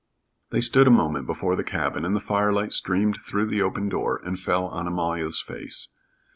[0.49, 4.19] They stood a moment before the cabin, and the firelight streamed through the open door
[4.25, 5.89] and fell on Amalia's face.